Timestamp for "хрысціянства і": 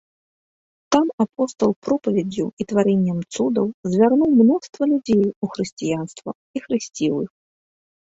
5.55-6.57